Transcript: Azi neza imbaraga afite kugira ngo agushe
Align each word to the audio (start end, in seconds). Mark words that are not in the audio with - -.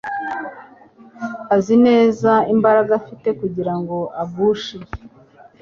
Azi 1.55 1.75
neza 1.85 2.31
imbaraga 2.53 2.91
afite 3.01 3.27
kugira 3.39 3.73
ngo 3.79 3.97
agushe 4.21 4.77